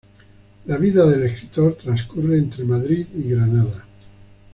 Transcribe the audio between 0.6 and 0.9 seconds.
La